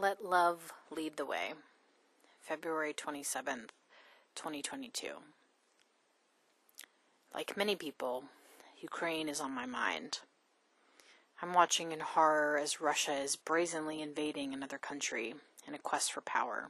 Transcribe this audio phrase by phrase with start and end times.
[0.00, 1.54] Let Love Lead the Way,
[2.40, 3.70] February 27th,
[4.36, 5.08] 2022.
[7.34, 8.22] Like many people,
[8.80, 10.20] Ukraine is on my mind.
[11.42, 15.34] I'm watching in horror as Russia is brazenly invading another country
[15.66, 16.68] in a quest for power.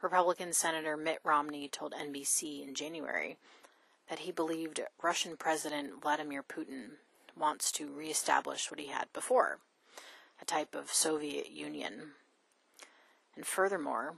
[0.00, 3.36] Republican Senator Mitt Romney told NBC in January
[4.08, 6.98] that he believed Russian President Vladimir Putin
[7.36, 9.58] wants to reestablish what he had before
[10.40, 12.12] a type of Soviet Union.
[13.36, 14.14] And furthermore,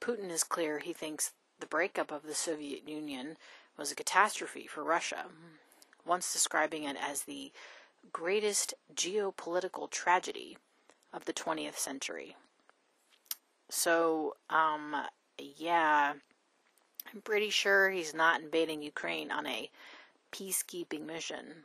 [0.00, 3.36] Putin is clear he thinks the breakup of the Soviet Union
[3.78, 5.26] was a catastrophe for Russia,
[6.06, 7.52] once describing it as the
[8.12, 10.56] greatest geopolitical tragedy
[11.12, 12.36] of the 20th century.
[13.70, 14.94] So, um,
[15.38, 16.14] yeah,
[17.12, 19.70] I'm pretty sure he's not invading Ukraine on a
[20.32, 21.64] peacekeeping mission.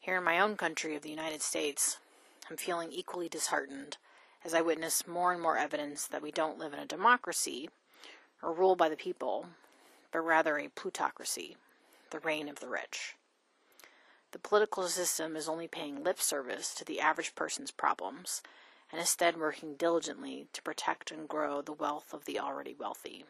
[0.00, 1.98] Here in my own country of the United States,
[2.52, 3.96] I'm feeling equally disheartened
[4.44, 7.70] as I witness more and more evidence that we don't live in a democracy
[8.42, 9.46] or rule by the people,
[10.12, 11.56] but rather a plutocracy,
[12.10, 13.14] the reign of the rich.
[14.32, 18.42] The political system is only paying lip service to the average person's problems
[18.90, 23.24] and instead working diligently to protect and grow the wealth of the already wealthy.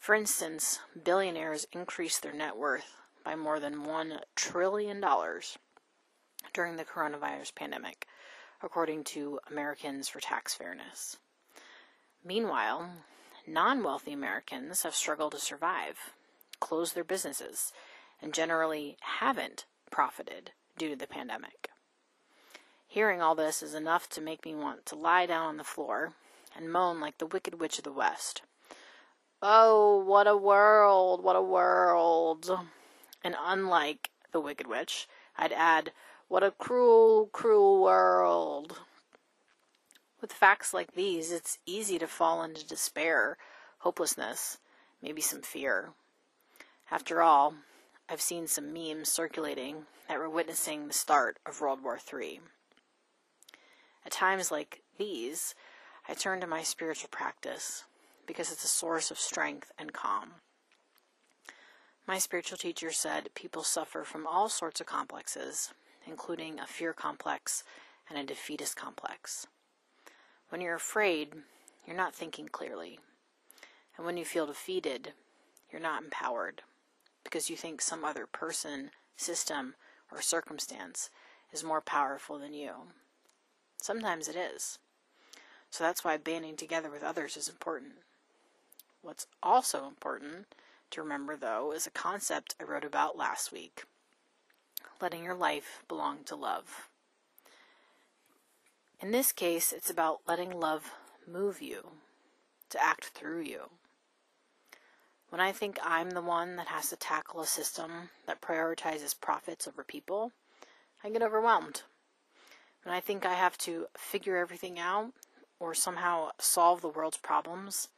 [0.00, 5.00] For instance, billionaires increase their net worth by more than $1 trillion
[6.52, 8.06] during the coronavirus pandemic,
[8.62, 11.16] according to Americans for Tax Fairness.
[12.24, 12.90] Meanwhile,
[13.46, 16.12] non wealthy Americans have struggled to survive,
[16.60, 17.72] closed their businesses,
[18.20, 21.70] and generally haven't profited due to the pandemic.
[22.86, 26.12] Hearing all this is enough to make me want to lie down on the floor
[26.56, 28.42] and moan like the Wicked Witch of the West.
[29.42, 32.50] Oh, what a world, what a world.
[33.22, 35.92] And unlike the Wicked Witch, I'd add,
[36.30, 38.78] what a cruel, cruel world.
[40.20, 43.36] With facts like these, it's easy to fall into despair,
[43.78, 44.58] hopelessness,
[45.02, 45.90] maybe some fear.
[46.88, 47.54] After all,
[48.08, 52.38] I've seen some memes circulating that we're witnessing the start of World War III.
[54.06, 55.56] At times like these,
[56.08, 57.82] I turn to my spiritual practice
[58.24, 60.34] because it's a source of strength and calm.
[62.06, 65.74] My spiritual teacher said people suffer from all sorts of complexes,
[66.10, 67.62] including a fear complex
[68.08, 69.46] and a defeatist complex.
[70.48, 71.34] When you're afraid,
[71.86, 72.98] you're not thinking clearly.
[73.96, 75.12] And when you feel defeated,
[75.70, 76.62] you're not empowered
[77.22, 79.74] because you think some other person, system,
[80.10, 81.10] or circumstance
[81.52, 82.72] is more powerful than you.
[83.80, 84.78] Sometimes it is.
[85.70, 87.92] So that's why banding together with others is important.
[89.02, 90.46] What's also important
[90.90, 93.84] to remember, though, is a concept I wrote about last week
[95.00, 96.88] letting your life belong to love.
[99.00, 100.92] In this case, it's about letting love
[101.26, 101.90] move you,
[102.70, 103.70] to act through you.
[105.30, 109.68] When I think I'm the one that has to tackle a system that prioritizes profits
[109.68, 110.32] over people,
[111.04, 111.82] I get overwhelmed.
[112.82, 115.12] When I think I have to figure everything out
[115.58, 117.88] or somehow solve the world's problems,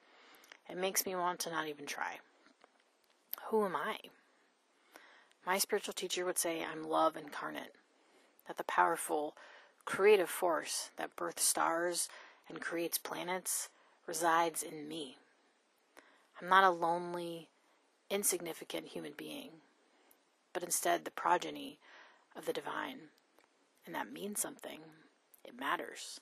[0.68, 2.18] it makes me want to not even try.
[3.46, 3.96] Who am I?
[5.46, 7.74] My spiritual teacher would say I'm love incarnate,
[8.46, 9.36] that the powerful,
[9.84, 12.08] creative force that births stars
[12.48, 13.68] and creates planets
[14.06, 15.16] resides in me.
[16.40, 17.48] I'm not a lonely,
[18.08, 19.50] insignificant human being,
[20.52, 21.78] but instead the progeny
[22.36, 23.08] of the divine.
[23.84, 24.80] And that means something.
[25.44, 26.20] It matters.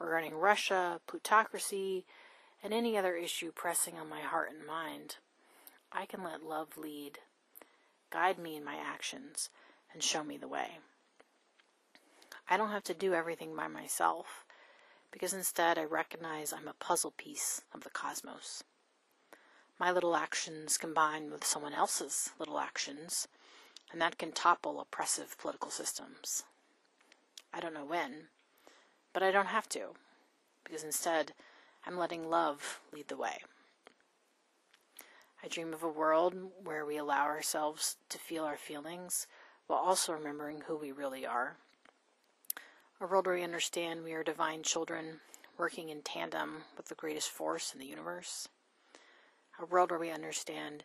[0.00, 2.06] Regarding Russia, plutocracy,
[2.62, 5.16] and any other issue pressing on my heart and mind,
[5.92, 7.18] I can let love lead,
[8.10, 9.50] guide me in my actions,
[9.92, 10.78] and show me the way.
[12.48, 14.44] I don't have to do everything by myself,
[15.12, 18.64] because instead I recognize I'm a puzzle piece of the cosmos.
[19.78, 23.28] My little actions combine with someone else's little actions,
[23.92, 26.44] and that can topple oppressive political systems.
[27.52, 28.28] I don't know when,
[29.12, 29.94] but I don't have to,
[30.64, 31.32] because instead
[31.86, 33.38] I'm letting love lead the way.
[35.42, 39.26] I dream of a world where we allow ourselves to feel our feelings
[39.66, 41.56] while also remembering who we really are.
[43.00, 45.20] A world where we understand we are divine children
[45.56, 48.48] working in tandem with the greatest force in the universe.
[49.58, 50.84] A world where we understand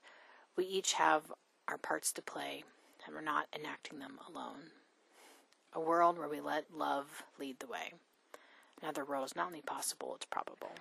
[0.56, 1.24] we each have
[1.68, 2.64] our parts to play
[3.06, 4.72] and we're not enacting them alone.
[5.74, 7.94] A world where we let love lead the way.
[8.82, 10.72] Another world is not only possible, it's probable.